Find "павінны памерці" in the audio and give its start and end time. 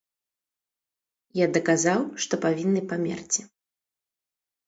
2.45-3.41